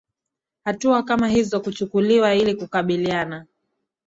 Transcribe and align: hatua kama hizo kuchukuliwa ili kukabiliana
hatua 0.63 1.03
kama 1.03 1.27
hizo 1.27 1.59
kuchukuliwa 1.61 2.35
ili 2.35 2.55
kukabiliana 2.55 3.45